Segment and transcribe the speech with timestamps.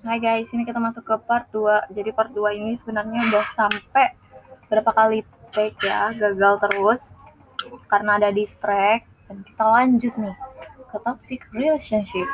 [0.00, 1.92] Hai guys, ini kita masuk ke part 2.
[1.92, 4.16] Jadi part 2 ini sebenarnya udah sampai
[4.72, 5.20] berapa kali
[5.52, 7.20] take ya, gagal terus
[7.92, 10.32] karena ada distract dan kita lanjut nih
[10.88, 12.24] ke toxic relationship.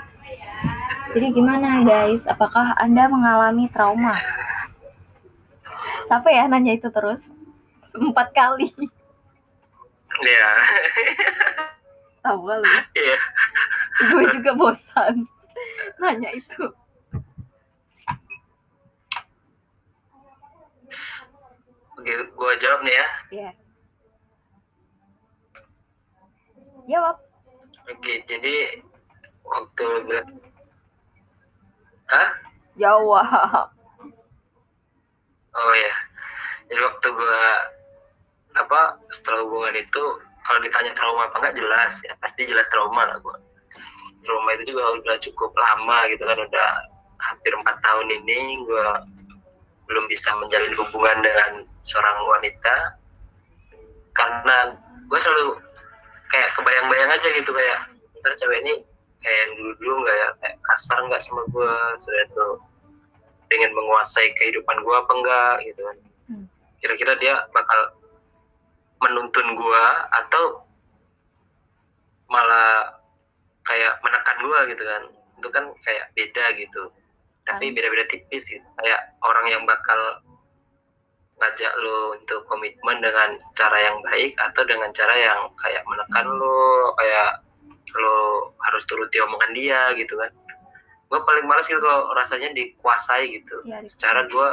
[1.11, 2.23] Jadi gimana guys?
[2.31, 4.14] Apakah Anda mengalami trauma?
[6.06, 7.35] Capek ya nanya itu terus?
[7.98, 8.71] Empat kali.
[10.22, 10.51] Iya.
[12.22, 12.74] Tahu lu.
[12.94, 13.19] Iya.
[14.14, 15.26] Gue juga bosan
[15.98, 16.70] nanya itu.
[22.38, 23.09] Gua jawab nih ya.
[23.34, 23.51] Iya.
[26.87, 27.16] Jawab.
[27.87, 28.82] Oke, jadi
[29.42, 30.30] waktu bilang
[32.06, 32.30] Hah?
[32.79, 33.74] Jawab.
[35.56, 35.95] Oh ya.
[36.70, 37.42] Jadi waktu gua
[38.57, 38.80] apa
[39.12, 40.02] setelah hubungan itu
[40.48, 43.37] kalau ditanya trauma apa enggak jelas ya pasti jelas trauma lah gua
[44.24, 46.68] trauma itu juga udah cukup lama gitu kan udah
[47.20, 49.04] hampir empat tahun ini gua
[49.87, 51.52] belum bisa menjalin hubungan dengan
[51.87, 52.98] seorang wanita
[54.12, 54.74] karena
[55.06, 55.54] gue selalu
[56.26, 57.79] kayak kebayang-bayang aja gitu kayak
[58.18, 58.74] ntar cewek ini
[59.23, 62.46] kayak yang dulu-dulu nggak ya kayak kasar nggak sama gue sudah itu
[63.46, 66.46] pengen menguasai kehidupan gue apa enggak gitu kan Hmm.
[66.82, 67.94] kira-kira dia bakal
[68.98, 70.66] menuntun gue atau
[72.26, 72.98] malah
[73.62, 75.02] kayak menekan gue gitu kan
[75.38, 76.82] itu kan kayak beda gitu
[77.46, 77.74] tapi Hmm.
[77.78, 80.18] beda-beda tipis gitu kayak orang yang bakal
[81.36, 86.56] ngajak lo untuk komitmen dengan cara yang baik atau dengan cara yang kayak menekan lo
[86.94, 87.44] kayak
[87.94, 88.18] lo
[88.58, 90.32] harus turuti omongan dia gitu kan
[91.06, 94.48] gue paling males gitu kalau rasanya dikuasai gitu di- secara gue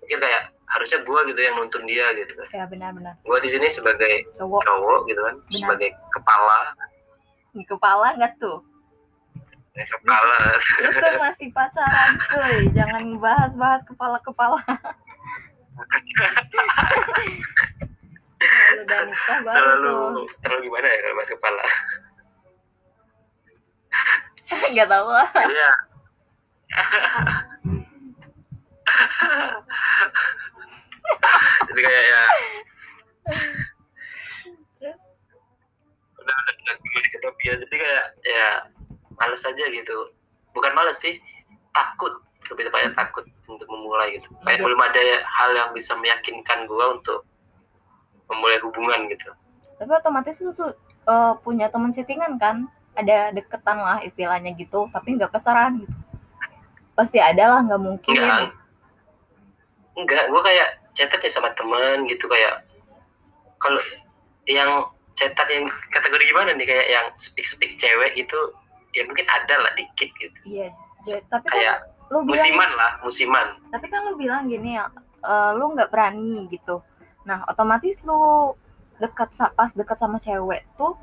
[0.00, 3.14] pikir kayak harusnya gue gitu yang nuntun dia gitu kan Ya benar-benar.
[3.20, 5.58] gue di sini sebagai Cowok cowok gitu kan Benar.
[5.58, 6.58] sebagai kepala
[7.52, 8.64] di kepala nggak tuh?
[9.72, 10.36] kepala
[10.78, 14.60] Lu tuh masih pacaran cuy, jangan bahas-bahas kepala-kepala.
[18.62, 20.26] Kalau udah nikah baru terlalu tuh.
[20.42, 21.64] terlalu gimana ya kalau mas kepala
[24.72, 25.30] Nggak tahu lah.
[25.32, 25.70] Iya.
[31.68, 32.22] Jadi kayak ya
[34.80, 35.00] Terus
[36.20, 38.48] udah udah udah gue di Ketopia jadi kayak ya
[39.16, 40.12] males aja gitu.
[40.52, 41.16] Bukan males sih,
[41.72, 42.12] takut
[42.52, 44.32] lebih tepatnya takut untuk memulai gitu.
[44.42, 44.64] Kayak Iya.
[44.64, 47.20] belum ada hal yang bisa meyakinkan gue untuk
[48.28, 49.28] memulai hubungan gitu.
[49.76, 52.70] tapi otomatis lu eh, punya teman settingan kan?
[52.94, 55.96] Ada deketan lah istilahnya gitu, tapi nggak pacaran gitu.
[56.94, 58.14] Pasti ada lah, nggak mungkin.
[58.14, 58.52] Enggak,
[59.96, 62.62] enggak, gue kayak chatan ya sama teman gitu kayak
[63.58, 63.80] kalau
[64.44, 64.86] yang
[65.16, 68.36] chatan yang kategori gimana nih kayak yang speak speak cewek itu
[68.92, 70.68] ya mungkin ada lah dikit gitu Iya,
[71.32, 71.76] tapi kan kayak
[72.12, 73.46] lu bilang musiman lah musiman.
[73.72, 74.92] Tapi kan lu bilang gini ya
[75.24, 76.84] eh, lu nggak berani gitu.
[77.24, 78.52] Nah otomatis lu
[79.00, 80.94] dekat pas dekat sama cewek tuh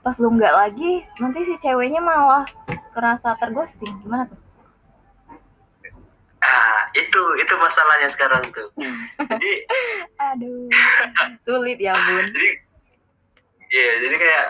[0.00, 2.48] pas lu nggak lagi nanti si ceweknya malah
[2.96, 3.92] kerasa terghosting.
[4.00, 4.40] Gimana tuh?
[6.40, 8.72] Ah itu itu masalahnya sekarang tuh.
[9.20, 9.52] Jadi
[10.32, 10.72] aduh
[11.44, 12.24] sulit ya bun.
[12.32, 12.48] Jadi
[13.70, 14.46] ya jadi kayak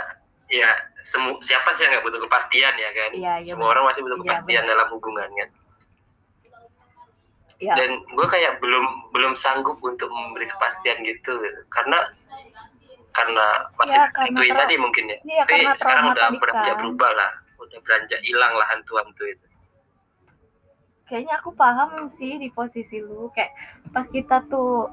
[0.54, 0.70] ya
[1.02, 3.10] semu siapa sih yang nggak butuh kepastian ya kan?
[3.10, 5.50] Iya, iya, semua orang masih butuh Iya, kepastian dalam hubungan kan
[7.60, 11.36] ya dan gue kayak belum belum sanggup untuk memberi kepastian gitu.
[11.68, 12.08] Karena
[13.12, 15.18] karena masih Ya, karena tadi mungkin ya.
[15.22, 16.80] Iya, tapi sekarang udah beranjak kan.
[16.80, 17.32] berubah lah.
[17.60, 19.46] Udah beranjak hilang lah hantu-hantu itu.
[21.10, 23.28] Kayaknya aku paham sih di posisi lu.
[23.34, 23.52] Kayak
[23.90, 24.88] pas kita tuh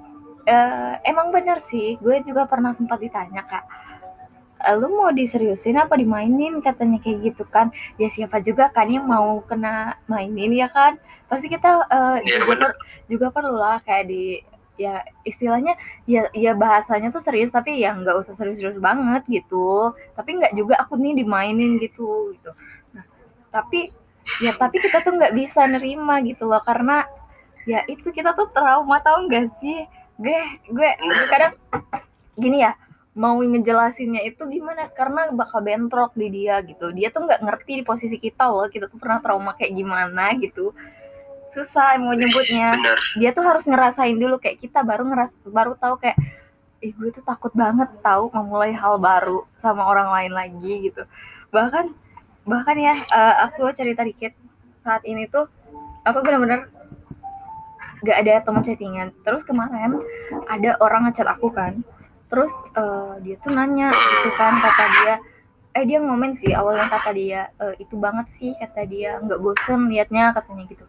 [0.49, 1.95] eh, emang bener sih.
[2.03, 3.86] Gue juga pernah sempat ditanya kak
[4.67, 6.59] "Eh, lu mau diseriusin apa dimainin?
[6.67, 7.71] Katanya kayak gitu kan.
[8.01, 10.99] Ya siapa juga kan yang mau kena mainin ya kan?
[11.31, 12.77] Pasti kita eh, Iya, juga per-
[13.11, 14.23] juga perlu lah kayak di
[14.77, 15.73] ya istilahnya
[16.05, 19.95] ya ya bahasanya tuh serius tapi ya nggak usah serius-serius banget gitu.
[20.17, 22.51] Tapi nggak juga aku nih dimainin gitu gitu.
[22.93, 23.05] Nah
[23.49, 23.89] tapi
[24.43, 26.61] ya tapi kita tuh nggak bisa nerima gitu loh.
[26.61, 27.07] Karena
[27.67, 29.87] ya itu kita tuh trauma tau gak sih?
[30.17, 30.37] Gue
[30.69, 31.53] gue gue kadang
[32.37, 32.73] gini ya
[33.17, 34.93] mau ngejelasinnya itu gimana?
[34.93, 36.93] Karena bakal bentrok di dia gitu.
[36.93, 40.71] Dia tuh nggak ngerti di posisi kita loh kita tuh pernah trauma kayak gimana gitu.
[41.49, 42.77] Susah mau nyebutnya.
[42.77, 42.99] bener.
[43.17, 46.21] Dia tuh harus ngerasain dulu kayak kita baru ngeras baru tahu kayak
[46.77, 51.01] ih gue tuh takut banget tahu memulai hal baru sama orang lain lagi gitu.
[51.49, 51.89] Bahkan
[52.45, 54.37] bahkan ya eh, aku cerita dikit.
[54.85, 55.49] Saat ini tuh
[56.05, 56.69] aku benar-benar
[58.05, 59.09] gak ada teman chattingan.
[59.25, 60.05] Terus kemarin
[60.45, 61.81] ada orang ngechat aku kan
[62.27, 65.15] terus eh, dia tuh nanya gitu kan kata dia
[65.77, 69.93] eh dia ngomen sih awalnya kata dia e, itu banget sih kata dia nggak bosen
[69.93, 70.85] liatnya katanya gitu.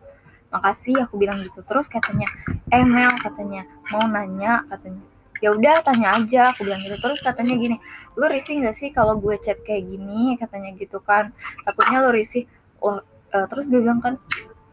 [0.49, 1.61] Makasih aku bilang gitu.
[1.61, 2.25] Terus katanya
[2.73, 5.05] eh Mel katanya mau nanya katanya.
[5.45, 6.97] Ya udah tanya aja aku bilang gitu.
[7.05, 7.77] Terus katanya gini
[8.17, 10.41] lu risih nggak sih kalau gue chat kayak gini?
[10.41, 11.37] katanya gitu kan.
[11.69, 12.49] Takutnya lu risih
[12.81, 13.05] wah
[13.37, 14.17] uh, terus gue bilang kan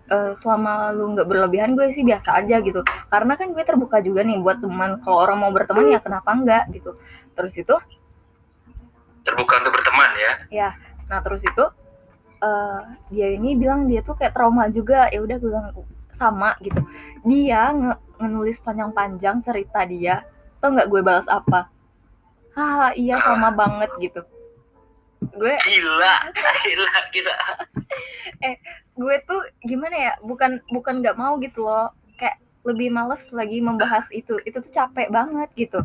[0.09, 2.81] uh, selama lu nggak berlebihan gue sih biasa aja gitu.
[3.09, 5.01] Karena kan gue terbuka juga nih buat teman.
[5.01, 6.97] Kalau orang mau berteman ya kenapa enggak gitu.
[7.33, 7.75] Terus itu?
[9.25, 10.33] Terbuka untuk berteman ya?
[10.53, 10.69] Ya.
[11.09, 11.65] Nah terus itu
[12.41, 15.09] uh, dia ini bilang dia tuh kayak trauma juga.
[15.09, 15.69] Ya udah gue bilang
[16.13, 16.79] sama gitu.
[17.25, 20.23] Dia nge ngenulis panjang-panjang cerita dia.
[20.61, 21.67] Tau nggak gue balas apa?
[22.55, 24.21] Haha iya sama banget gitu.
[25.35, 26.15] Gue gila
[26.63, 27.37] gila gila.
[28.39, 28.55] Eh
[28.95, 31.91] gue tuh gimana ya bukan bukan nggak mau gitu loh.
[32.19, 34.39] Kayak lebih males lagi membahas itu.
[34.47, 35.83] Itu tuh capek banget gitu.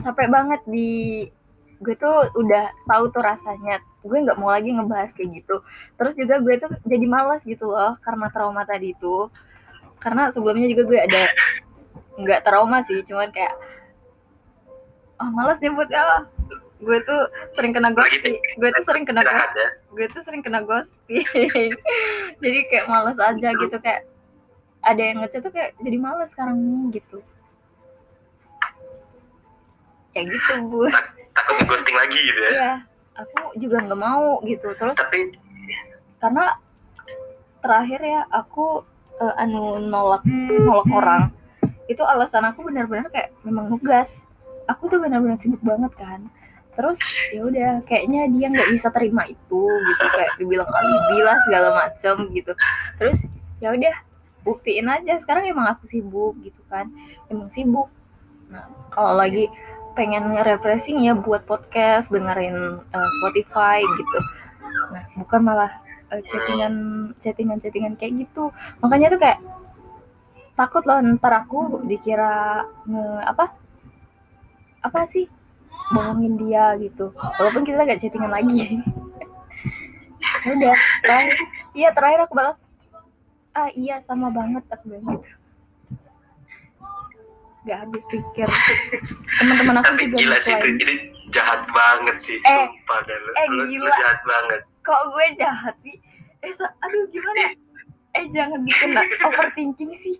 [0.00, 1.28] Capek banget di
[1.76, 3.80] gue tuh udah tahu tuh rasanya.
[4.00, 5.60] Gue nggak mau lagi ngebahas kayak gitu.
[6.00, 9.28] Terus juga gue tuh jadi males gitu loh karena trauma tadi itu
[10.00, 11.22] karena sebelumnya juga gue ada
[12.16, 13.52] nggak trauma sih cuman kayak
[15.20, 16.30] oh males nyebutnya
[16.76, 17.20] gue tuh
[17.56, 18.36] sering kena ghosting.
[18.36, 19.68] gue tuh sering kena ghosting ya?
[19.92, 21.24] gue tuh sering kena ghosting.
[22.42, 23.76] Jadi kayak males aja gitu.
[23.80, 24.04] kayak
[24.86, 27.18] ada yang ngechat tuh kayak jadi males sekarang nih gitu.
[30.14, 30.86] Kayak gitu bu.
[31.34, 32.50] Takut ghosting lagi gitu ya?
[32.54, 32.72] Iya
[33.16, 34.68] aku juga nggak mau gitu.
[34.76, 35.32] Terus tapi
[36.20, 36.54] karena
[37.64, 38.84] terakhir ya aku
[39.20, 40.22] uh, anu nolak
[40.62, 41.22] nolak orang
[41.86, 44.22] itu alasan aku benar-benar kayak memang nugas
[44.66, 46.20] aku tuh benar-benar sibuk banget kan
[46.76, 47.00] terus
[47.32, 50.04] ya udah kayaknya dia nggak bisa terima itu gitu.
[50.12, 52.52] Kayak dibilang alibi lah segala macam gitu.
[53.00, 53.18] Terus
[53.58, 53.94] ya udah
[54.44, 55.18] buktiin aja.
[55.18, 56.92] Sekarang emang aku sibuk gitu kan.
[57.32, 57.88] Emang sibuk.
[58.52, 59.48] Nah kalau lagi
[59.96, 64.18] pengen refreshing ya buat podcast dengerin uh, Spotify gitu.
[64.92, 65.72] Nah bukan malah
[66.12, 66.74] uh, chattingan
[67.16, 68.52] chattingan chattingan kayak gitu.
[68.84, 69.40] Makanya tuh kayak
[70.52, 73.56] takut loh ntar aku dikira nge apa?
[74.84, 75.26] Apa sih
[75.94, 77.14] bohongin dia gitu.
[77.14, 78.82] Walaupun kita gak chattingan lagi.
[80.42, 81.34] Ya udah terakhir.
[81.76, 82.58] Iya terakhir aku balas.
[83.54, 85.30] Ah iya sama banget aku bilang gitu.
[87.66, 88.48] Gak habis pikir.
[89.42, 90.94] Teman-teman aku Tapi juga gila sih itu, ini
[91.34, 93.86] jahat banget sih eh, sumpah dan eh, lu, gila.
[93.86, 94.60] lu jahat banget.
[94.86, 95.96] Kok gue jahat sih?
[96.46, 97.54] Eh aduh gimana?
[98.14, 98.90] Eh jangan bikin
[99.26, 100.14] overthinking sih.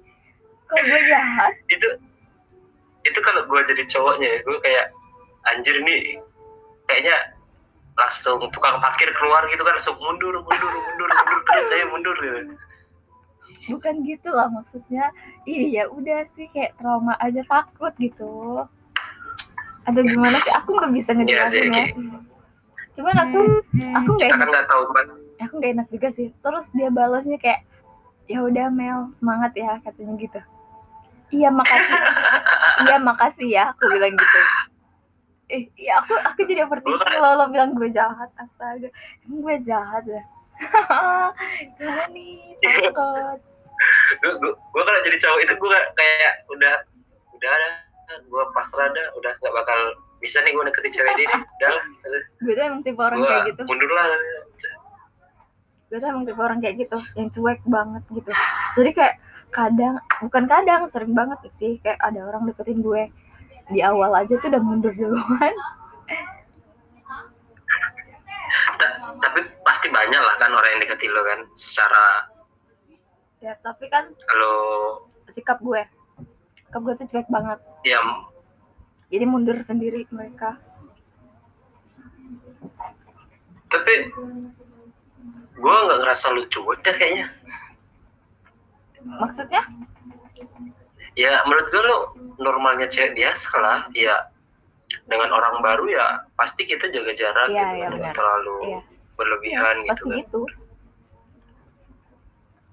[0.67, 1.55] Kok gue jahat?
[1.71, 1.89] Itu
[3.07, 4.87] itu kalau gue jadi cowoknya ya gue kayak
[5.55, 6.19] anjir nih
[6.91, 7.17] kayaknya
[7.97, 12.41] langsung tukang parkir keluar gitu kan langsung mundur mundur mundur mundur terus saya mundur gitu.
[13.67, 15.11] Bukan gitu lah maksudnya.
[15.49, 18.63] Iya udah sih kayak trauma aja takut gitu.
[19.89, 20.53] Atau gimana sih?
[20.55, 21.87] Aku nggak bisa ngejelasin ya,
[22.97, 23.39] cuman aku
[23.93, 24.49] aku nggak enak.
[24.49, 25.07] kan tahu kan
[25.41, 26.29] aku nggak enak juga sih.
[26.43, 27.65] Terus dia balasnya kayak
[28.29, 30.41] ya udah Mel semangat ya katanya gitu.
[31.33, 31.97] Iya makasih.
[32.77, 34.41] Iya makasih ya aku bilang gitu
[35.47, 38.91] eh iya aku aku jadi overthinking kalau lo bilang gue jahat astaga.
[39.23, 40.23] Emang gue jahat ya?
[41.79, 42.59] Gimana nih?
[42.65, 43.39] Takut.
[44.23, 46.75] Gue gue kalau jadi cowok itu gue kayak udah
[47.37, 47.69] udah ada
[48.27, 49.79] gue pasrah dah udah nggak bakal
[50.23, 51.71] bisa nih gue deketin cewek ini udah
[52.41, 53.63] gue tuh emang tipe orang kayak gitu.
[53.69, 54.07] mundur lah.
[55.87, 58.31] Gue tuh emang tipe orang kayak gitu yang cuek banget gitu.
[58.81, 59.15] Jadi kayak
[59.55, 63.13] kadang bukan kadang sering banget sih kayak ada orang deketin gue
[63.71, 65.55] di awal aja tuh udah mundur duluan.
[69.17, 72.31] Tapi pasti banyak lah kan orang yang deketin lo kan secara
[73.43, 74.59] ya tapi kan kalau
[75.29, 75.83] sikap gue
[76.67, 77.59] sikap gue tuh cuek banget.
[77.87, 78.01] Ya.
[79.11, 80.59] Jadi mundur sendiri mereka.
[83.71, 83.95] Tapi
[85.57, 87.27] gue nggak ngerasa lu cuek deh kayaknya.
[89.07, 89.63] Maksudnya
[91.17, 91.99] ya menurut gue lo
[92.37, 93.81] normalnya cewek biasa lah.
[93.97, 94.29] Ya
[95.11, 96.07] dengan orang baru ya
[96.39, 98.81] pasti kita jaga jarak ya, gitu ya, kan terlalu ya.
[99.19, 100.19] berlebihan ya, gitu pasti kan.
[100.23, 100.43] gitu.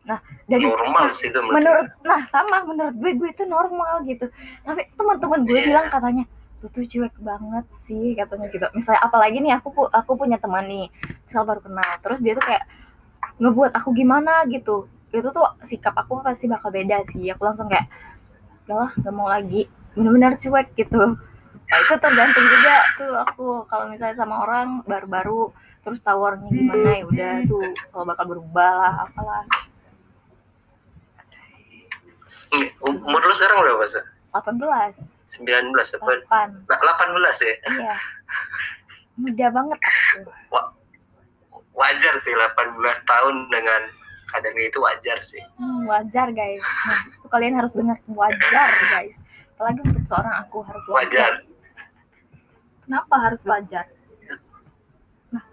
[0.03, 4.29] Nah dari normal sih itu menurut, menurut nah sama menurut gue gue itu normal gitu.
[4.61, 5.67] Tapi teman-teman gue yeah.
[5.73, 6.23] bilang katanya
[6.63, 8.65] lu tuh cuek banget sih katanya gitu.
[8.77, 10.87] Misalnya apalagi nih aku aku punya teman nih
[11.25, 11.91] misal baru kenal.
[12.05, 12.63] Terus dia tuh kayak
[13.41, 14.85] ngebuat aku gimana gitu.
[15.09, 17.25] Itu tuh sikap aku pasti bakal beda sih.
[17.33, 17.89] Aku langsung kayak
[18.65, 19.67] udahlah nggak mau lagi.
[19.93, 21.19] Benar-benar cuek gitu.
[21.63, 25.49] Nah, itu tergantung juga tuh aku kalau misalnya sama orang baru-baru
[25.81, 29.43] terus tahu orangnya gimana ya udah tuh kalau bakal berubah lah apalah.
[32.85, 34.03] Umur lu sekarang berapa sih?
[34.33, 36.11] 18 19 apa?
[36.29, 37.55] 8 nah, 18 ya?
[37.73, 37.97] iya.
[39.17, 40.29] Muda banget aku.
[40.53, 40.73] Wa-
[41.73, 43.81] wajar sih 18 tahun dengan
[44.33, 46.65] keadaan itu wajar sih Hmm, wajar guys.
[46.83, 49.21] Nah, itu kalian harus dengar wajar guys.
[49.53, 51.05] Apalagi untuk seorang aku harus wajar.
[51.05, 51.33] wajar
[52.83, 53.85] Kenapa harus wajar?
[55.31, 55.43] Nah,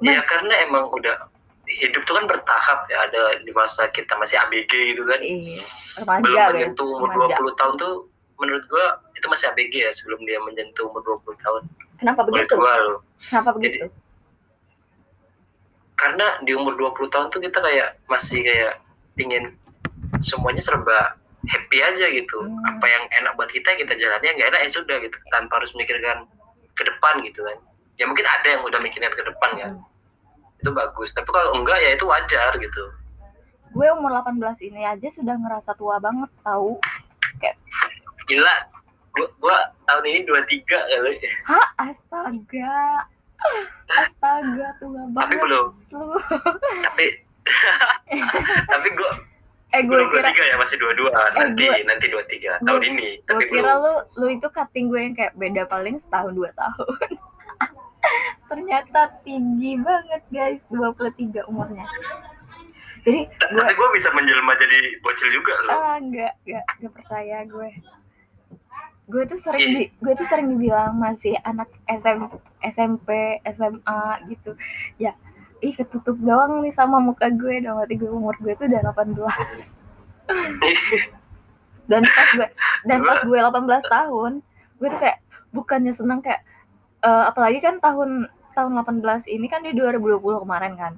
[0.00, 1.28] ya karena emang udah
[1.68, 5.60] hidup tuh kan bertahap ya ada di masa kita masih ABG gitu kan iya,
[6.00, 6.52] belum remaja guys.
[6.54, 7.36] menyentuh umur Remaja.
[7.36, 7.94] 20 tahun tuh
[8.38, 11.62] menurut gua itu masih ABG ya sebelum dia menyentuh umur 20 tahun
[11.98, 12.56] Kenapa begitu?
[12.56, 13.84] gua loh Kenapa begitu?
[15.98, 18.78] Karena di umur 20 tahun tuh kita kayak masih kayak
[19.18, 19.50] pingin
[20.22, 21.18] semuanya serba
[21.50, 22.38] happy aja gitu.
[22.38, 22.70] Hmm.
[22.70, 24.30] apa yang enak buat kita kita jalani.
[24.30, 25.16] Yang nggak enak ya sudah gitu.
[25.34, 26.24] Tanpa harus mikirkan
[26.78, 27.58] ke depan gitu kan.
[27.98, 29.82] Ya mungkin ada yang udah mikirin ke depan ya Hmm.
[30.62, 31.10] itu bagus.
[31.10, 32.84] Tapi kalau enggak ya itu wajar gitu.
[33.74, 36.78] Gue umur 18 ini aja sudah ngerasa tua banget tahu.
[38.28, 38.56] gila.
[39.16, 39.56] Gua, gua
[39.88, 41.14] tahun ini 23 kali.
[41.48, 43.08] Hah, astaga.
[43.88, 45.38] Astaga, tua tapi banget.
[45.40, 45.66] belum.
[45.90, 46.06] lu.
[46.82, 47.04] tapi
[48.72, 49.12] tapi gua
[49.68, 53.26] Eh, gue belum kira 23 ya masih 22 nanti gue- nanti 23 tahun ini gue
[53.26, 53.84] tapi kira belum.
[53.84, 56.96] lu lu itu cutting gue yang kayak beda paling setahun dua tahun.
[58.48, 60.64] Ternyata tinggi banget guys.
[60.68, 61.84] 23 umurnya.
[63.00, 65.72] Jadi gue tapi gua bisa menjelma jadi bocil juga loh.
[65.74, 67.68] Ah enggak enggak enggak percaya gue
[69.08, 72.28] gue tuh sering di, gue tuh sering dibilang masih anak SM,
[72.60, 74.52] SMP SMA gitu.
[75.00, 75.16] Ya
[75.58, 77.80] ih ketutup doang nih sama muka gue dong.
[77.80, 79.16] Berarti gue umur gue tuh udah 18
[81.88, 82.48] dan pas gue
[82.84, 84.32] dan pas gue 18 tahun
[84.76, 85.18] gue tuh kayak
[85.56, 86.44] bukannya seneng kayak
[87.00, 90.92] eh, apalagi kan tahun tahun 18 ini kan di 2020 kemarin kan.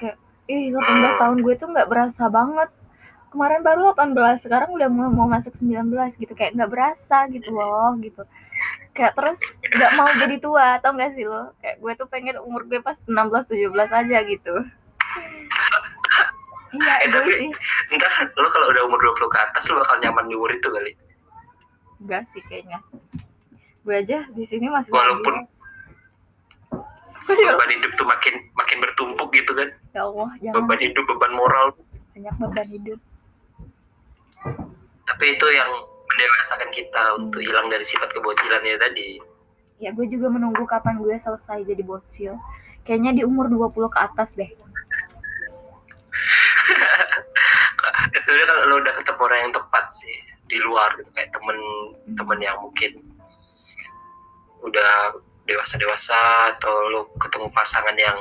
[0.00, 0.16] Kayak
[0.48, 2.72] ih 18 tahun gue tuh nggak berasa banget
[3.30, 4.10] kemarin baru 18
[4.40, 6.32] sekarang udah mau, mau masuk 19 gitu.
[6.32, 8.22] Kayak nggak berasa gitu loh gitu.
[8.90, 11.54] Kayak terus nggak mau jadi tua tau gak sih lo?
[11.58, 13.14] Kayak gue tuh pengen umur gue pas 16
[13.46, 14.54] 17 aja gitu.
[16.70, 17.50] Iya Eh, tapi- sih.
[17.88, 20.92] Entar lo kalau udah umur 20 ke atas lo bakal nyaman di umur itu kali.
[21.98, 22.78] enggak sih kayaknya.
[23.80, 25.44] Gue aja di sini masih Walaupun
[27.28, 29.68] beban hidup tuh makin makin bertumpuk gitu kan.
[29.90, 30.54] ya Allah jangan.
[30.60, 31.66] Beban hidup, beban moral.
[32.10, 32.98] banyak beban hidup
[35.06, 35.70] Tapi itu yang
[36.10, 39.22] mendewasakan kita untuk hilang dari sifat kebocilannya tadi.
[39.80, 42.36] ya gue juga menunggu kapan gue selesai jadi bocil
[42.84, 44.52] kayaknya di umur 20 ke atas deh
[48.12, 50.12] Kecuali kalau lo udah ketemu orang yang tepat sih
[50.52, 52.92] di luar gitu kayak temen-temen yang mungkin
[54.60, 55.16] udah
[55.48, 58.20] dewasa-dewasa atau lo ketemu pasangan yang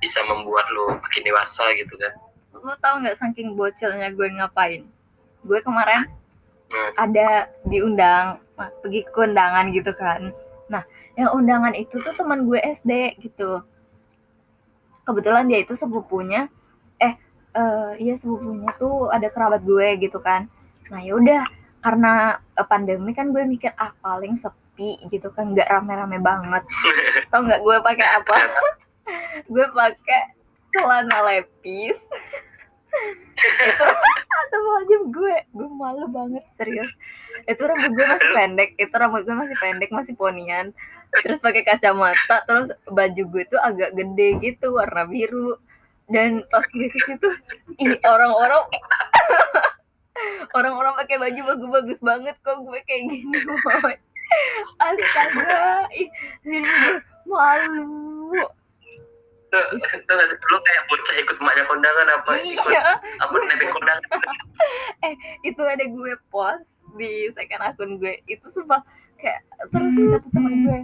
[0.00, 2.16] bisa membuat lo makin dewasa gitu kan.
[2.64, 4.88] lo tau nggak saking bocilnya gue ngapain
[5.44, 6.08] gue kemarin
[6.74, 6.90] Hmm.
[6.98, 10.34] ada diundang nah, pergi ke undangan gitu kan.
[10.66, 10.82] Nah
[11.14, 13.62] yang undangan itu tuh teman gue SD gitu.
[15.06, 16.50] Kebetulan dia itu sepupunya
[16.98, 17.14] eh
[17.54, 20.50] eh iya sepupunya tuh ada kerabat gue gitu kan.
[20.90, 21.46] Nah yaudah
[21.78, 25.54] karena eh, pandemi kan gue mikir ah paling sepi gitu kan.
[25.54, 26.66] Nggak rame-rame banget.
[27.30, 28.36] Tau nggak gue pakai apa?
[29.52, 30.32] Gue pakai
[30.72, 31.98] celana lepis.
[33.44, 33.84] itu
[34.64, 35.36] aja gue.
[35.52, 36.90] Gue malu banget serius.
[37.44, 40.72] Itu rambut gue masih pendek itu rambut gue masih pendek masih ponian.
[41.22, 45.58] Terus pakai kacamata terus baju gue tuh agak gede gitu warna biru.
[46.08, 47.28] Dan pas gue ke situ
[47.80, 48.64] ih orang-orang
[50.58, 53.94] orang-orang pakai baju bagus-bagus banget kok gue kayak gini boy.
[54.80, 56.08] Astaga ih
[56.44, 56.62] gue
[57.28, 58.48] malu
[59.54, 62.30] Tuh, tuh gak sih, lo kayak bocah ikut emaknya kondangan apa?
[62.42, 64.10] Ikut iya apa nebeng kondangan?
[65.48, 66.66] Itu ada gue post
[66.98, 68.18] di second akun gue.
[68.26, 68.82] Itu sumpah
[69.22, 70.80] kayak terus kata temen gue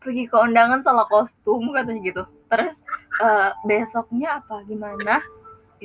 [0.00, 2.24] pergi ke undangan salah kostum katanya gitu.
[2.48, 2.80] Terus
[3.20, 5.20] eh, besoknya apa gimana?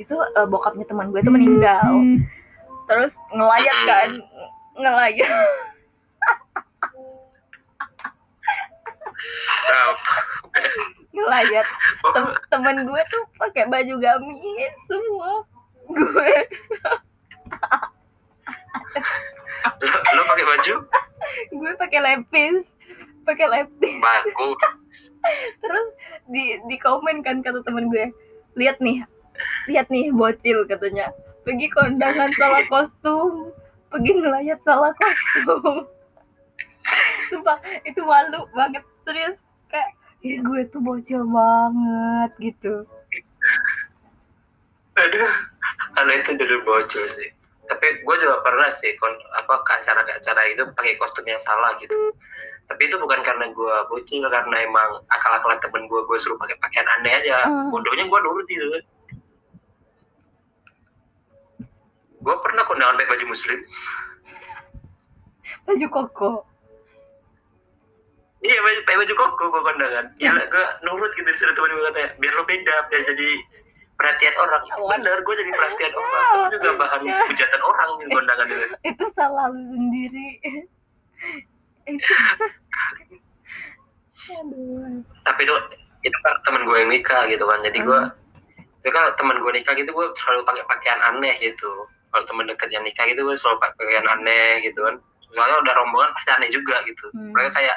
[0.00, 1.92] Itu eh, bokapnya teman gue tuh meninggal.
[2.88, 4.10] Terus ngelayat kan
[4.80, 5.28] ngelayat.
[11.10, 11.66] Ngelayat
[12.00, 15.44] Tem- temen gue tuh pakai baju gamis semua.
[15.90, 16.32] Gue.
[19.80, 20.74] Lo, lo pakai baju?
[21.52, 22.72] Gue pakai lepis.
[23.28, 24.00] Pakai lepis.
[24.00, 25.12] Bagus.
[25.60, 25.86] Terus
[26.32, 28.08] di di komen kan kata temen gue
[28.56, 29.04] lihat nih
[29.68, 31.12] lihat nih bocil katanya.
[31.44, 33.52] Pergi kondangan salah kostum.
[33.92, 35.84] Pergi ngelayat salah kostum.
[37.28, 38.84] Sumpah itu malu banget.
[39.04, 42.84] Serius kayak ya gue tuh bocil banget gitu.
[45.00, 45.32] Aduh
[45.96, 47.30] kalau itu dulu bocil sih.
[47.70, 51.40] Tapi gue juga pernah sih kon apa ke acara ke acara itu pakai kostum yang
[51.40, 52.12] salah gitu.
[52.68, 56.86] Tapi itu bukan karena gue bocil karena emang akal-akalan temen gue gue suruh pakai pakaian
[57.00, 57.48] aneh aja.
[57.48, 57.72] Hmm.
[57.72, 58.66] bodohnya gue nurut gitu.
[58.68, 58.84] Kan
[62.20, 63.60] gue pernah kondangan pakai baju muslim.
[65.64, 66.49] Baju koko
[68.60, 72.10] iya baju pakai baju koko gue kondangan gila gue nurut gitu disuruh temen gue katanya
[72.20, 73.28] biar lo beda biar jadi
[74.00, 74.62] perhatian orang.
[74.80, 76.24] Bener gue jadi perhatian orang.
[76.32, 80.28] Tapi juga bahan hujatan orang di kondangan itu itu salah lu sendiri.
[81.84, 82.12] Itu
[84.40, 85.04] aduh.
[85.28, 85.54] Tapi itu
[86.00, 87.60] itu kan temen gue yang nikah gitu kan.
[87.60, 88.00] Jadi gue
[88.80, 91.72] itu kan temen gue nikah gitu gue selalu pakai pakaian aneh gitu.
[92.10, 94.96] Kalau temen deket yang nikah gitu gue selalu pakai pakaian aneh gitu kan.
[95.30, 97.06] Soalnya udah rombongan pasti aneh juga gitu.
[97.12, 97.36] Hmm.
[97.36, 97.76] mereka kayak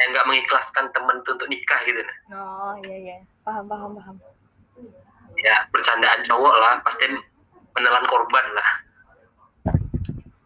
[0.00, 2.00] kayak nggak mengikhlaskan temen tuh untuk nikah gitu.
[2.32, 2.72] Nah.
[2.72, 3.16] oh iya iya.
[3.44, 4.16] Paham paham paham.
[5.44, 7.04] Ya bercandaan cowok lah pasti
[7.76, 8.70] menelan korban lah.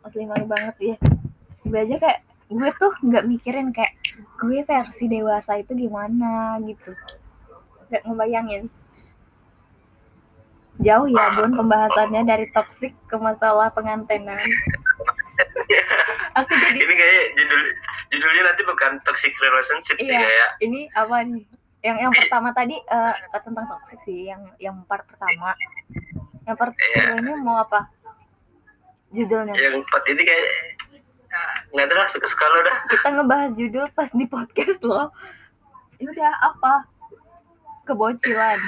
[0.03, 0.93] Asli malu banget sih.
[1.63, 3.95] Gue aja kayak gue tuh nggak mikirin kayak
[4.43, 6.91] gue versi dewasa itu gimana gitu.
[7.95, 8.67] Nggak ngebayangin.
[10.83, 14.35] Jauh ya bun pembahasannya dari toksik ke masalah pengantenan
[16.39, 17.61] aku jadi ini kayak judul
[18.11, 20.21] judulnya nanti bukan toxic relationship sih Iya.
[20.21, 21.45] kayak ini apa nih?
[21.85, 25.55] Yang yang pertama tadi eh, tentang toksik sih yang yang part pertama.
[26.45, 27.23] Yang part Iya.
[27.23, 27.89] ini mau apa?
[29.15, 29.55] Judulnya.
[29.55, 30.47] Yang empat ini kayak
[31.75, 32.79] nggak tahu lah suka suka lo dah.
[32.91, 35.11] Kita ngebahas judul pas di podcast loh
[36.03, 36.75] ya udah apa?
[37.87, 38.59] Kebocilan.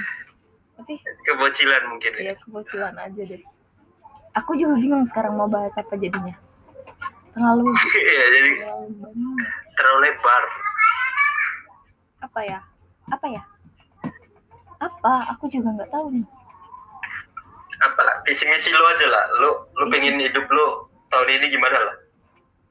[0.77, 2.33] Tapi kebocilan mungkin ya.
[2.33, 3.43] ya kebocilan aja deh.
[4.37, 6.37] Aku juga bingung sekarang mau bahas apa jadinya
[7.37, 7.69] terlalu
[8.01, 8.51] Iya, jadi
[9.77, 10.45] terlalu lebar.
[12.25, 12.61] Apa ya?
[13.13, 13.43] Apa ya?
[14.81, 15.37] Apa?
[15.37, 16.25] Aku juga nggak tahu nih.
[17.85, 18.17] Apa lah?
[18.25, 19.25] Visi misi lo aja lah.
[19.45, 19.93] Lo lo Visi.
[19.93, 21.97] pengen hidup lo tahun ini gimana lah?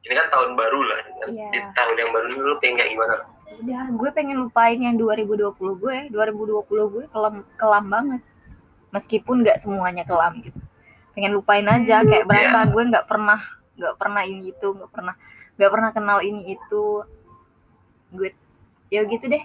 [0.01, 0.97] Ini kan tahun baru lah.
[0.97, 1.27] Kan?
[1.29, 1.47] Iya.
[1.53, 3.15] di tahun yang baru lo pengen kayak gimana?
[3.61, 5.97] Udah gue pengen lupain yang 2020 gue.
[6.09, 8.21] 2020 gue kelam kelam banget.
[8.89, 10.57] Meskipun nggak semuanya kelam gitu.
[11.13, 13.39] Pengen lupain aja kayak berasa gue nggak pernah
[13.75, 15.15] nggak pernah ini itu nggak pernah
[15.55, 16.85] nggak pernah kenal ini itu.
[18.15, 18.31] Gue
[18.91, 19.43] ya gitu deh.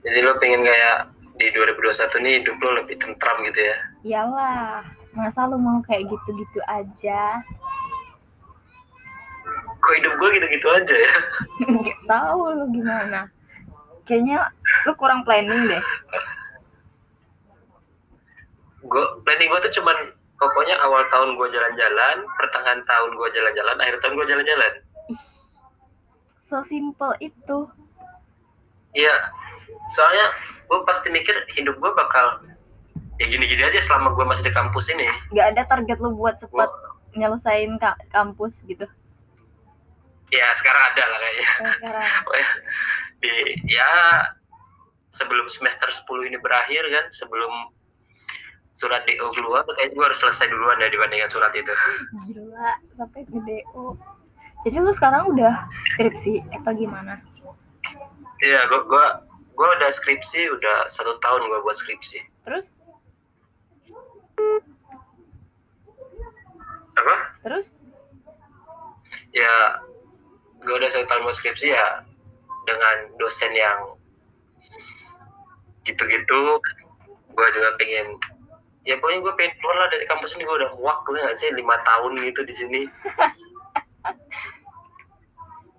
[0.00, 3.76] Jadi lo pengen kayak di 2021 nih hidup lo lebih tentram gitu ya?
[4.04, 4.84] Iyalah
[5.16, 7.40] masa lu mau kayak gitu-gitu aja?
[9.80, 11.12] Kok hidup gue gitu-gitu aja ya?
[11.80, 13.32] Nggak tahu lu gimana.
[14.04, 14.52] Kayaknya
[14.88, 15.82] lu kurang planning deh.
[18.84, 19.96] Gue planning gue tuh cuman
[20.40, 24.72] pokoknya awal tahun gue jalan-jalan pertengahan tahun gue jalan-jalan akhir tahun gue jalan-jalan.
[26.40, 27.68] So simple itu.
[28.90, 29.14] Iya,
[29.94, 30.26] soalnya
[30.66, 32.42] gue pasti mikir hidup gue bakal
[33.20, 35.06] ya gini-gini aja selama gue masih di kampus ini.
[35.30, 36.70] nggak ada target lu buat cepet
[37.14, 38.88] nyelesain ka- kampus gitu.
[40.30, 41.48] Ya sekarang ada lah kayaknya.
[41.60, 42.06] Nah, sekarang.
[43.22, 43.34] Di
[43.68, 43.90] ya
[45.10, 47.50] sebelum semester 10 ini berakhir kan, sebelum
[48.70, 51.74] surat DO keluar, kayaknya gue harus selesai duluan ya dibandingkan surat itu.
[52.30, 53.98] gila sampai ke DO
[54.60, 55.64] jadi lu sekarang udah
[55.96, 57.16] skripsi atau gimana
[58.40, 59.06] Iya, gue gue
[59.52, 62.24] gue udah skripsi, udah satu tahun gue buat skripsi.
[62.48, 62.80] terus
[66.96, 67.16] Apa?
[67.44, 67.76] terus
[69.30, 69.78] Ya,
[70.64, 72.02] gue udah satu tahun buat skripsi ya
[72.64, 73.94] dengan dosen yang
[75.84, 76.42] gitu-gitu.
[77.30, 78.16] Gue juga pengen,
[78.82, 80.42] ya pokoknya gue pengen keluar lah dari kampus ini.
[80.42, 82.82] Gue udah muak gue nggak sih lima tahun gitu di sini.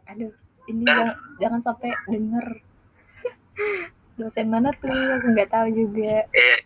[0.07, 0.31] aduh
[0.67, 2.45] ini Dan- jangan, jangan sampai denger
[4.19, 6.57] dosen mana tuh aku nggak tahu juga Eh,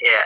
[0.00, 0.22] ya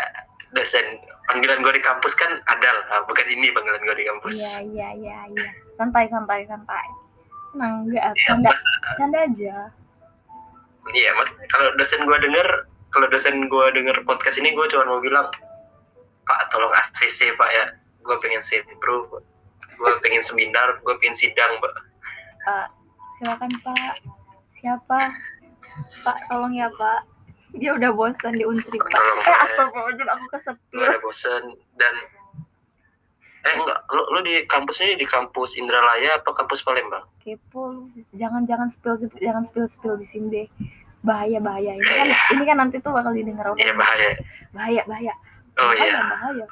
[0.50, 0.84] dosen
[1.26, 4.34] panggilan gue di kampus kan ada lah, bukan ini panggilan gue di kampus.
[4.34, 6.86] iya iya iya iya santai santai santai
[7.50, 8.62] tenang nggak Ya, canda mas,
[8.96, 9.56] canda aja
[10.90, 11.30] iya mas.
[11.48, 12.48] Kalau dosen gue denger,
[12.90, 15.30] kalau dosen gue denger podcast ini, gue cuma mau bilang,
[16.22, 17.64] Pak tolong ACC Pak ya.
[18.00, 19.06] Gue pengen sempro,
[19.70, 21.74] gue pengen seminar, gue pengen sidang, Pak.
[22.42, 22.66] Pak,
[23.16, 23.94] silakan Pak.
[24.56, 25.00] Siapa?
[26.02, 27.06] Pak, tolong ya Pak.
[27.52, 28.88] Dia udah bosan di Unsri Pak.
[28.88, 30.78] Tolong, Eh, astagfirullahaladzim, aku Gue kesepil.
[30.80, 31.42] ada bosen
[31.76, 31.94] dan
[33.40, 37.08] eh enggak, lu, lu di kampus ini di kampus Indralaya apa kampus Palembang?
[37.24, 37.88] Kepo.
[38.12, 40.48] Jangan jangan spill jangan spill spill di sini deh.
[41.00, 41.72] Bahaya bahaya.
[41.76, 43.60] Ini kan ini kan nanti tuh bakal didengar orang.
[43.60, 44.10] Iya bahaya.
[44.52, 45.14] Bahaya bahaya.
[45.60, 46.00] Oh iya.
[46.04, 46.46] bahaya.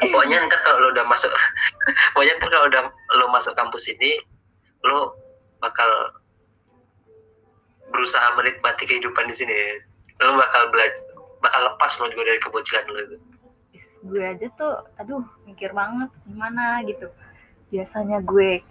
[0.00, 1.30] Pokoknya ntar kalau lu udah masuk,
[2.14, 4.20] pokoknya ntar kalau udah lu masuk kampus ini,
[4.84, 5.12] lu
[5.58, 5.88] bakal
[7.90, 9.56] berusaha menikmati kehidupan di sini.
[10.20, 11.00] Lu bakal belajar,
[11.40, 13.18] bakal lepas lo juga dari kebocilan lo itu
[14.00, 17.12] gue aja tuh aduh mikir banget gimana gitu
[17.68, 18.64] biasanya gue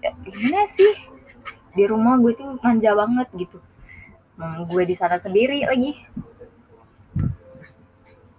[0.00, 0.92] ya, gimana sih
[1.74, 3.58] di rumah gue tuh manja banget gitu.
[4.38, 5.98] Hmm, gue di sana sendiri lagi.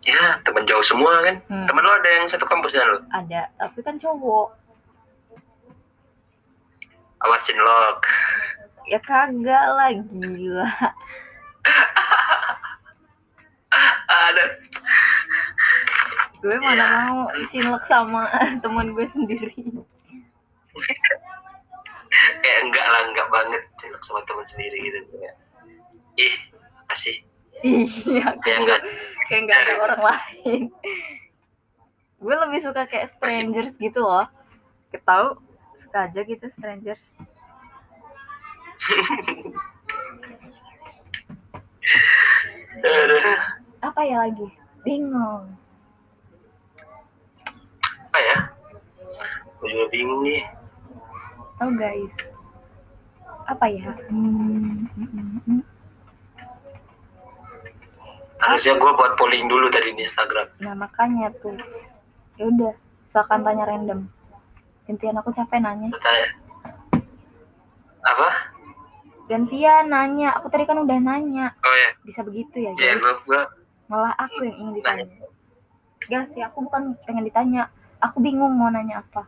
[0.07, 1.43] Ya teman jauh semua kan.
[1.51, 1.67] Hmm.
[1.67, 2.99] teman lo ada yang satu kampus dengan lo?
[3.11, 4.55] Ada tapi kan cowok.
[7.19, 7.99] Awasin lo
[8.89, 10.69] ya kagak lah gila.
[14.09, 14.45] Ada.
[16.39, 18.23] Gue mana mau cinlok sama
[18.63, 19.59] teman gue sendiri
[22.43, 23.61] kayak enggak lah enggak banget.
[23.79, 25.35] Cilok sama teman sendiri gitu kayak
[26.19, 26.35] ih
[26.89, 27.17] kasih
[27.63, 28.81] iya kayak enggak.
[29.27, 30.61] kayak nggak ada orang lain.
[32.23, 34.27] Gue lebih suka kayak strangers gitu loh.
[34.91, 35.39] Ketahu
[35.79, 36.99] suka aja gitu strangers.
[43.79, 44.47] Apa ya lagi?
[44.83, 45.55] Bingung.
[48.11, 48.37] Apa ya?
[49.63, 50.43] Gue juga bingung nih
[51.59, 52.15] oh guys.
[53.49, 53.91] Apa ya?
[54.07, 55.61] Hmm, mm, mm, mm.
[58.39, 60.47] harusnya gue buat polling dulu tadi di Instagram.
[60.63, 61.59] Nah makanya tuh.
[62.39, 62.71] Ya udah
[63.03, 64.07] silakan tanya random.
[64.87, 65.91] Gantian aku capek nanya.
[65.99, 66.29] Tanya.
[67.99, 68.29] Apa?
[69.27, 70.39] Gantian nanya.
[70.39, 71.51] Aku tadi kan udah nanya.
[71.59, 73.19] Oh ya bisa begitu ya ya guys?
[73.27, 73.41] gue
[73.91, 75.05] malah aku yang ingin ditanya.
[76.07, 77.67] Gak sih aku bukan pengen ditanya.
[77.99, 79.27] Aku bingung mau nanya apa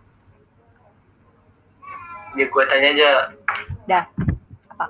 [2.38, 3.10] ya gue tanya aja.
[3.88, 4.06] Dah.
[4.72, 4.86] Apa?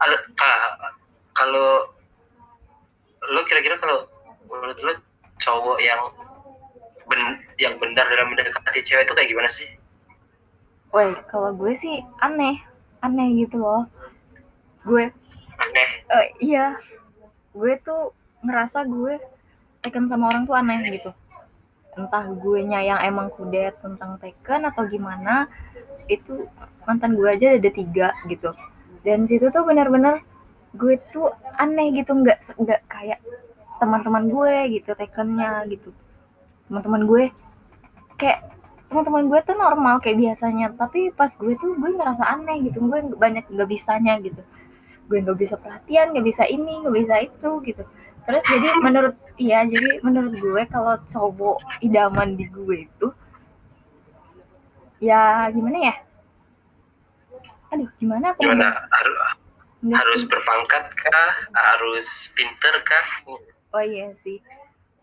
[0.00, 0.94] Al- ka-
[1.36, 1.92] kalau
[3.26, 4.06] lo kira-kira kalau
[4.48, 4.92] menurut lo
[5.36, 6.00] cowok yang
[7.06, 9.68] ben yang benar dalam mendekati cewek itu kayak gimana sih?
[10.94, 12.62] Woi, kalau gue sih aneh,
[13.04, 13.84] aneh gitu loh.
[14.86, 15.10] Gue,
[15.60, 15.88] aneh.
[16.08, 16.78] eh, iya,
[17.52, 18.14] gue tuh
[18.46, 19.18] ngerasa gue
[19.82, 21.10] taken sama orang tuh aneh gitu.
[21.96, 25.48] Entah gue yang emang kudet tentang taken atau gimana,
[26.12, 26.44] itu
[26.84, 28.52] mantan gue aja ada tiga gitu.
[29.00, 30.20] Dan situ tuh benar-benar
[30.76, 33.20] gue tuh aneh gitu, nggak nggak kayak
[33.80, 35.90] teman-teman gue gitu takennya gitu.
[36.68, 37.24] Teman-teman gue
[38.20, 38.56] kayak
[38.86, 43.18] teman-teman gue tuh normal kayak biasanya tapi pas gue tuh gue ngerasa aneh gitu gue
[43.18, 44.40] banyak nggak bisanya gitu
[45.06, 47.82] gue nggak bisa perhatian nggak bisa ini nggak bisa itu gitu
[48.26, 53.08] terus jadi menurut iya jadi menurut gue kalau cowok idaman di gue itu
[55.00, 55.94] ya gimana ya?
[57.74, 58.72] Aduh gimana aku gimana?
[58.72, 59.16] harus
[59.84, 61.32] harus berpangkat kah?
[61.52, 63.06] Harus pinter kah?
[63.76, 64.40] Oh iya sih.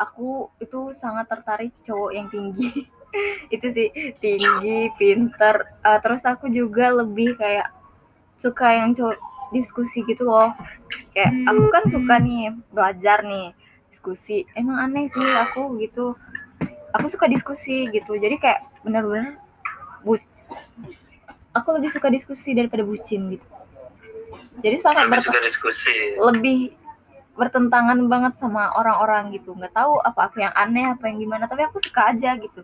[0.01, 2.89] Aku itu sangat tertarik cowok yang tinggi.
[3.53, 5.77] Itu sih tinggi pinter.
[5.85, 7.69] Eh, terus aku juga lebih kayak
[8.41, 9.21] suka yang cowok
[9.53, 10.51] diskusi gitu loh.
[11.13, 13.53] Kayak aku kan suka nih belajar nih
[13.93, 14.49] diskusi.
[14.57, 16.17] Emang aneh sih aku gitu.
[16.97, 18.17] Aku suka diskusi gitu.
[18.17, 19.37] Jadi kayak bener-bener
[20.01, 20.17] bu
[21.53, 23.47] aku lebih suka diskusi daripada bucin gitu.
[24.65, 26.17] Jadi sangat suka diskusi.
[26.17, 26.73] lebih
[27.33, 29.57] bertentangan banget sama orang-orang gitu.
[29.57, 31.49] Nggak tahu apa aku yang aneh apa yang gimana.
[31.49, 32.61] Tapi aku suka aja gitu.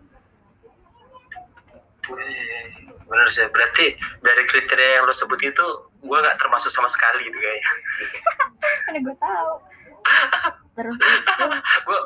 [2.10, 3.46] Wih, bener sih.
[3.50, 5.66] Berarti dari kriteria yang lo sebut itu
[6.00, 7.72] gue nggak termasuk sama sekali gitu kayaknya
[8.88, 9.52] karena gue tahu.
[10.74, 11.44] Terus itu
[11.84, 12.00] gue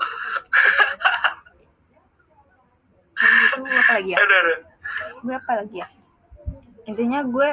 [3.15, 4.19] terus itu apa lagi ya?
[5.23, 5.89] Gue apa lagi ya?
[6.91, 7.49] Intinya gue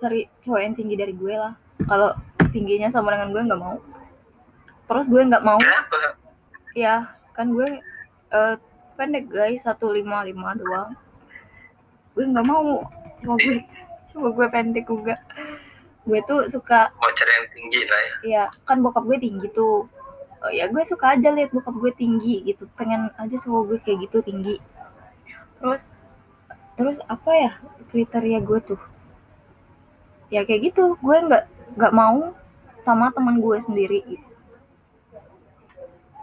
[0.00, 1.54] cari cowok yang tinggi dari gue lah.
[1.84, 2.16] Kalau
[2.50, 3.76] tingginya sama dengan gue nggak mau.
[4.88, 5.60] Terus gue nggak mau.
[5.60, 6.16] Kenapa
[6.72, 6.96] ya
[7.36, 7.84] kan gue
[8.32, 8.56] eh,
[8.96, 9.68] pendek guys.
[9.68, 10.90] 155 doang.
[12.16, 12.88] Gue nggak mau.
[13.20, 13.60] Coba gue
[14.10, 15.14] coba gue pendek juga
[16.10, 18.14] gue tuh suka mau cari yang tinggi lah ya.
[18.26, 19.86] Ya kan bokap gue tinggi tuh.
[20.40, 22.66] Oh, ya gue suka aja lihat bokap gue tinggi gitu.
[22.74, 24.58] Pengen aja cowok gue kayak gitu tinggi.
[25.62, 25.86] Terus
[26.74, 27.52] terus apa ya
[27.94, 28.80] kriteria gue tuh?
[30.34, 31.44] Ya kayak gitu gue nggak
[31.78, 32.34] nggak mau
[32.82, 34.02] sama teman gue sendiri.
[34.02, 34.26] Gitu.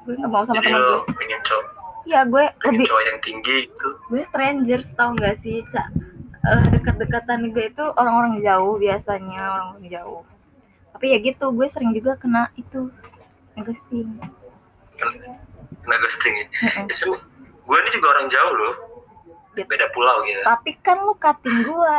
[0.08, 1.00] gue nggak mau sama teman gue.
[1.20, 1.68] pengen cowok
[2.08, 3.90] ya gue pengen lebih cowok yang tinggi gitu.
[4.08, 5.92] gue strangers tau gak sih cak
[6.46, 10.22] Eh, dekat-dekatan gue itu orang-orang jauh biasanya orang-orang jauh.
[10.94, 12.90] Tapi ya gitu gue sering juga kena itu
[13.58, 14.22] ghosting
[15.82, 16.46] kena ghosting ya.
[16.78, 16.82] Ya,
[17.42, 18.76] gue ini juga orang jauh loh.
[19.58, 19.66] Gitu.
[19.66, 20.42] beda pulau gitu.
[20.46, 21.98] Tapi kan lu cutting gue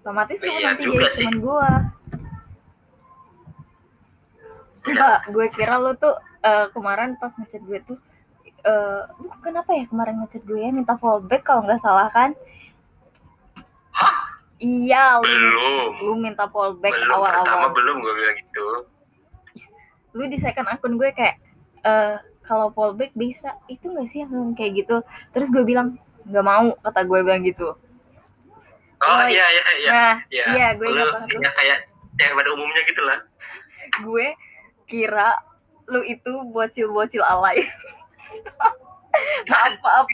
[0.00, 1.28] otomatis lu Iya nanti jadi sih.
[1.28, 1.68] temen gue
[4.88, 8.00] enggak gue kira lu tuh eh, kemarin pas ngechat gue tuh
[8.64, 10.70] eh lu kenapa ya kemarin ngechat gue ya?
[10.72, 12.36] Minta fallback kalau nggak salah kan?
[13.90, 14.30] Hah?
[14.60, 15.90] iya lu belum.
[16.04, 18.66] lu minta fallback belum pertama awal-awal belum gue bilang gitu.
[20.12, 21.40] Lu di second akun gue kayak
[21.82, 23.56] eh kalau fallback bisa.
[23.66, 25.00] Itu nggak sih yang kayak gitu?
[25.32, 25.96] Terus gue bilang
[26.28, 27.72] nggak mau kata gue bilang gitu.
[29.00, 29.90] Oh Oh, iya iya iya.
[29.90, 30.44] Nah iya.
[30.52, 31.00] iya gue lu
[31.40, 31.88] ya, kayak
[32.20, 33.18] yang pada umumnya gitu lah.
[34.04, 34.36] Gue
[34.84, 35.40] kira
[35.88, 37.64] lu itu bocil-bocil alay
[39.50, 40.06] maaf maaf.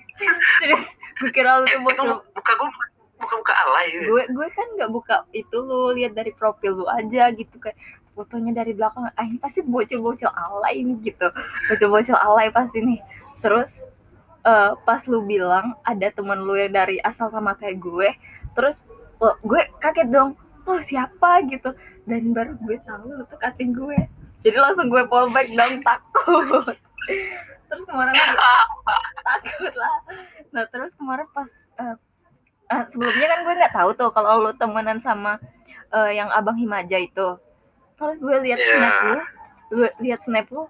[0.61, 2.71] Serius gue kira lu tuh bocil emang muka gue
[3.17, 4.13] muka alay gitu.
[4.13, 7.77] gue gue kan nggak buka itu lu lihat dari profil lu aja gitu kayak
[8.17, 9.13] fotonya dari belakang.
[9.13, 11.29] Ah ini pasti bocil-bocil alay ini gitu.
[11.69, 13.01] Bocil-bocil alay pasti nih.
[13.45, 13.85] Terus
[14.45, 18.09] eh, pas lu bilang ada temen lu yang dari asal sama kayak gue
[18.57, 18.89] terus
[19.21, 20.33] lo, gue kaget dong.
[20.65, 21.77] Oh siapa gitu.
[22.09, 24.01] Dan baru gue tahu lu tuh cutting gue.
[24.41, 26.77] Jadi langsung gue fallback dong takut
[27.67, 28.15] terus kemarin
[29.27, 29.95] takut lah.
[30.55, 31.51] Nah terus kemarin pas
[31.83, 31.97] eh,
[32.71, 35.39] eh, sebelumnya kan gue nggak tahu tuh kalau lu temenan sama
[35.93, 37.39] eh, yang abang Himaja itu.
[37.97, 38.71] Terus gue lihat Iya.
[38.77, 39.19] snap lu
[39.67, 40.65] lu lihat snap lu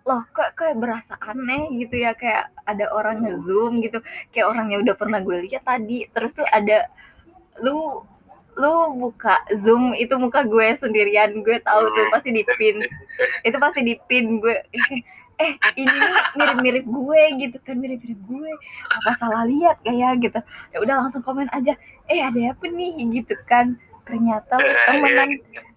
[0.00, 2.16] loh kok kayak berasa aneh gitu ya?
[2.16, 4.00] Kayak ada orang ngezoom gitu.
[4.32, 6.08] Kayak orangnya udah pernah gue lihat tadi.
[6.08, 6.88] Terus tuh ada
[7.60, 8.00] lu
[8.58, 11.44] lu buka zoom itu muka gue sendirian.
[11.44, 12.80] Gue tahu tuh pasti di pin.
[13.46, 14.40] Itu pasti di pin.
[14.40, 14.56] Gue
[15.40, 18.52] eh ini nih mirip-mirip gue gitu kan mirip-mirip gue.
[19.00, 20.40] Apa salah lihat kayak gitu.
[20.72, 21.74] Ya udah langsung komen aja
[22.12, 23.00] eh ada apa nih?
[23.20, 23.80] gitu kan.
[24.04, 25.28] Ternyata lu temenan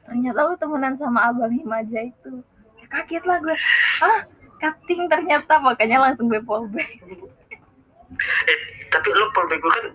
[0.03, 2.43] ternyata lu temenan sama abang Himaja itu.
[2.77, 3.57] Ya, kaget lah gue.
[4.03, 4.19] Ah
[4.59, 5.57] cutting ternyata.
[5.57, 6.91] Makanya langsung gue fallback.
[8.47, 8.59] Eh
[8.91, 9.87] tapi lu fallback gue kan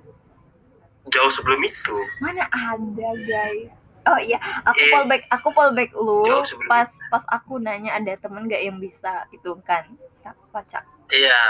[1.13, 1.97] jauh sebelum itu.
[2.25, 3.78] Mana ada guys
[4.09, 4.39] oh iya.
[4.65, 6.25] Aku Eh, fallback aku fallback lu
[6.67, 9.85] pas pas aku nanya ada temen gak yang bisa itu kan?
[10.15, 10.81] Bisa baca
[11.13, 11.41] iya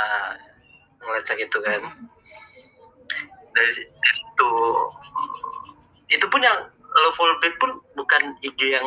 [1.03, 1.83] ngelacak itu kan.
[3.55, 4.53] Dari, situ
[6.09, 8.87] itu pun yang lo fallback pun bukan IG yang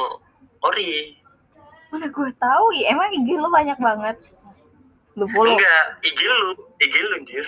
[0.64, 1.16] ori.
[1.92, 4.18] Mana gue tahu ya emang IG lu banyak banget?
[5.20, 5.56] Lu follow?
[5.56, 7.46] Enggak IG lu IG lu anjir.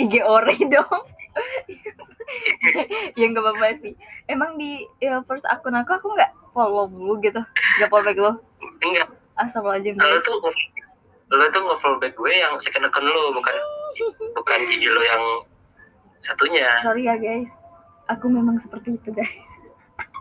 [0.00, 1.11] IG ori dong
[3.18, 3.92] ya nggak apa-apa sih.
[4.28, 7.40] Emang di ya, first akun aku aku nggak follow lu gitu.
[7.80, 8.32] Nggak follow back lu
[8.82, 10.36] enggak asal aja lo tuh
[11.32, 13.56] lo tuh nge-fallback gue yang second account lo bukan
[14.36, 15.24] bukan IG lo yang
[16.20, 16.78] satunya.
[16.84, 17.50] Sorry ya guys.
[18.12, 19.32] Aku memang seperti itu guys.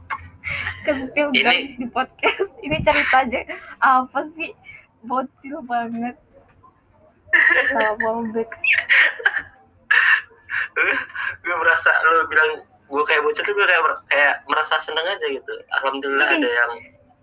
[0.87, 2.51] Kesepil Ini- banget di podcast.
[2.63, 3.41] Ini cerita aja
[3.83, 4.55] apa sih?
[5.03, 6.15] Bocil banget.
[7.71, 8.51] Salah follow back
[11.43, 15.53] gue merasa lo bilang gue kayak bocor tuh gue kayak kayak merasa seneng aja gitu.
[15.79, 16.37] Alhamdulillah Ih.
[16.43, 16.71] ada yang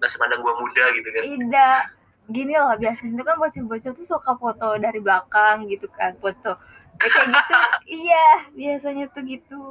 [0.01, 1.23] masih pandang gue muda gitu kan.
[1.29, 1.81] Tidak
[2.29, 6.57] gini loh biasanya tuh kan bocil-bocil tuh suka foto dari belakang gitu kan foto.
[6.99, 7.55] Ya, kayak gitu.
[8.09, 9.63] Iya biasanya tuh gitu.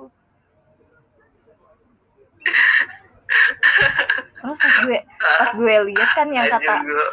[4.38, 7.08] Terus pas gue pas gue lihat kan yang Anjir, kata gue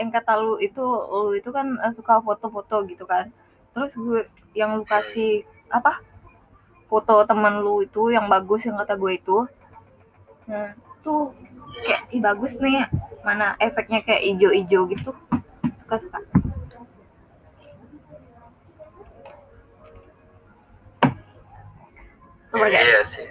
[0.00, 0.80] yang kata lu itu
[1.12, 3.28] lu itu kan eh, suka foto-foto gitu kan.
[3.76, 4.24] Terus gue
[4.56, 6.02] yang lu kasih apa
[6.90, 9.38] foto teman lu itu yang bagus yang kata gue itu.
[10.50, 10.74] Nah
[11.06, 11.30] tuh
[11.86, 12.82] kayak ih bagus nih
[13.22, 15.10] mana efeknya kayak ijo-ijo gitu.
[15.80, 16.18] Suka suka
[22.50, 22.82] Super guys.
[22.82, 23.26] iya sih